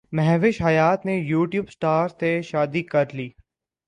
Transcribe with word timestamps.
مہوش 0.13 0.61
حیات 0.61 1.05
نے 1.05 1.15
YouTube 1.15 1.65
star 1.67 2.07
سے 2.19 2.41
شادی 2.41 2.83
کرلی 2.83 3.29